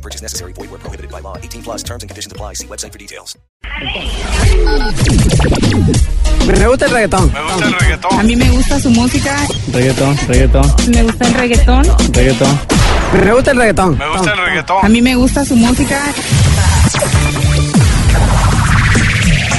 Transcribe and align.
No 0.00 0.02
purchase 0.02 0.22
necessary. 0.22 0.54
Void 0.54 0.70
where 0.70 0.80
prohibited 0.80 1.10
by 1.10 1.20
law. 1.20 1.36
18 1.36 1.62
plus 1.62 1.82
terms 1.82 2.02
and 2.02 2.08
conditions 2.08 2.32
apply. 2.32 2.54
See 2.54 2.66
website 2.66 2.90
for 2.92 2.98
details. 2.98 3.36
Me 6.46 6.66
gusta 6.66 6.86
el 6.86 6.90
reggaetón. 6.90 7.30
Me 7.30 7.42
gusta 7.42 7.66
el 7.66 7.72
reggaetón. 7.74 8.18
A 8.18 8.22
mí 8.22 8.36
me 8.36 8.50
gusta 8.50 8.80
su 8.80 8.90
música, 8.90 9.36
Reggaetón, 9.72 10.16
reggaetón, 10.26 10.74
me 10.88 11.02
gusta 11.02 11.26
el 11.26 11.34
reggaetón, 11.34 11.84
reggaetón. 12.14 12.60
Me 13.12 13.32
gusta 13.34 13.50
el 13.50 13.58
reggaetón. 13.58 13.98
Me 13.98 14.08
gusta 14.08 14.32
el 14.32 14.38
a 14.38 14.44
reggaetón. 14.46 14.92
mí 14.92 15.02
me 15.02 15.14
gusta 15.16 15.44
su 15.44 15.56
música. 15.56 16.00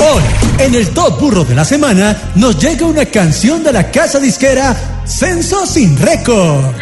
Hoy, 0.00 0.22
en 0.58 0.74
el 0.74 0.88
Top 0.90 1.20
Burro 1.20 1.44
de 1.44 1.54
la 1.54 1.64
Semana, 1.64 2.16
nos 2.34 2.58
llega 2.58 2.86
una 2.86 3.04
canción 3.06 3.62
de 3.62 3.72
la 3.72 3.88
casa 3.90 4.18
disquera 4.18 4.74
Censo 5.06 5.64
Sin 5.64 5.96
Récords. 5.96 6.74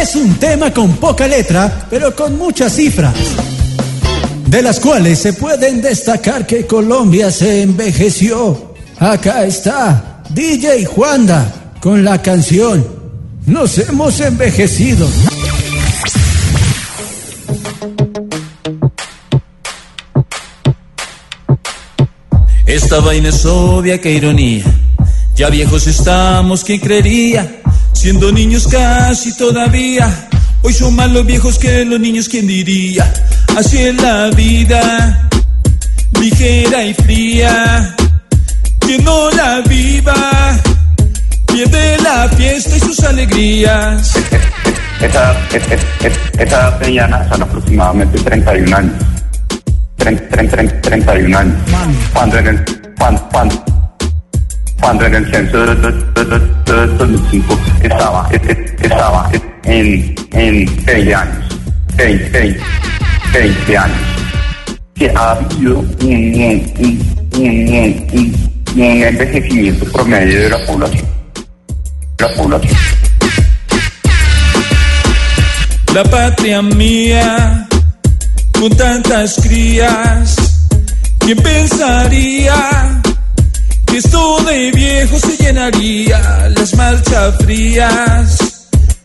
Es 0.00 0.16
un 0.16 0.34
tema 0.36 0.72
con 0.72 0.96
poca 0.96 1.26
letra, 1.26 1.86
pero 1.88 2.14
con 2.14 2.36
muchas 2.36 2.74
cifras, 2.74 3.14
de 4.46 4.62
las 4.62 4.80
cuales 4.80 5.18
se 5.18 5.32
pueden 5.32 5.80
destacar 5.80 6.46
que 6.46 6.66
Colombia 6.66 7.30
se 7.30 7.62
envejeció. 7.62 8.74
Acá 8.98 9.44
está 9.44 10.22
DJ 10.30 10.84
Juanda 10.84 11.72
con 11.80 12.04
la 12.04 12.22
canción 12.22 12.86
Nos 13.46 13.78
hemos 13.78 14.20
envejecido. 14.20 15.08
Esta 22.66 23.00
vaina 23.00 23.28
es 23.28 23.44
obvia, 23.44 24.00
qué 24.00 24.12
ironía. 24.12 24.64
Ya 25.36 25.50
viejos 25.50 25.86
estamos, 25.86 26.64
¿quién 26.64 26.80
creería? 26.80 27.60
Siendo 28.04 28.30
niños 28.32 28.68
casi 28.70 29.34
todavía. 29.34 30.28
Hoy 30.60 30.74
son 30.74 30.94
más 30.94 31.10
los 31.10 31.24
viejos 31.24 31.58
que 31.58 31.86
los 31.86 31.98
niños, 31.98 32.28
¿quién 32.28 32.46
diría? 32.46 33.10
Así 33.56 33.78
es 33.78 33.94
la 33.96 34.28
vida, 34.28 35.26
ligera 36.20 36.84
y 36.84 36.92
fría. 36.92 37.96
Quien 38.80 39.02
no 39.04 39.30
la 39.30 39.62
viva, 39.62 40.14
pierde 41.46 41.96
la 42.02 42.28
fiesta 42.28 42.76
y 42.76 42.80
sus 42.80 43.00
alegrías. 43.04 44.12
Esa, 45.00 45.32
es- 45.54 45.62
es- 45.72 45.86
es- 46.04 46.18
esa 46.40 46.56
edad 46.56 46.78
de 46.80 46.86
Diana 46.88 47.26
son 47.30 47.42
aproximadamente 47.42 48.18
31 48.20 48.76
años. 48.76 48.92
Tren- 49.96 50.28
tren- 50.28 50.50
tren- 50.50 50.80
31 50.82 51.38
años. 51.38 51.56
Cuando 52.12 52.36
en 52.36 52.46
el, 52.48 52.64
cuando, 52.98 53.28
cuando, 53.32 53.64
cuando 54.78 55.06
en 55.06 55.14
el 55.14 55.30
censo 55.32 55.56
de 55.64 55.74
2005 56.24 57.58
estaba, 57.82 58.28
es- 58.32 58.40
es- 58.48 58.72
estaba 58.82 59.30
en, 59.64 60.14
en 60.32 60.84
20 60.84 61.14
años. 61.14 61.44
20, 61.96 62.30
20, 62.30 62.60
20 63.32 63.78
años. 63.78 63.96
Que 64.94 65.10
ha 65.10 65.30
habido 65.32 65.78
un, 65.78 65.96
un- 66.00 66.72
un- 68.12 68.34
un 68.76 68.82
envejecimiento 68.82 69.84
promedio 69.92 70.40
de 70.42 70.50
la 70.50 70.66
población. 70.66 71.06
La 72.18 72.28
población. 72.34 72.76
La 75.94 76.04
patria 76.04 76.62
mía, 76.62 77.66
con 78.58 78.70
tantas 78.76 79.36
crías, 79.42 80.34
¿quién 81.18 81.38
pensaría 81.38 83.00
que 83.86 83.98
esto 83.98 84.40
de 84.44 84.70
viejo 84.72 85.18
se 85.20 85.36
llenaría? 85.36 86.13
Frías, 87.40 88.38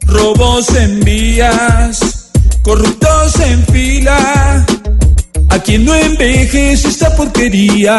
robos 0.06 0.70
en 0.76 1.00
vías, 1.02 2.32
corruptos 2.64 3.40
en 3.42 3.66
fila, 3.68 4.66
a 5.50 5.60
quien 5.60 5.86
no 5.86 5.94
envejece 5.94 6.88
esta 6.88 7.16
porquería. 7.16 7.98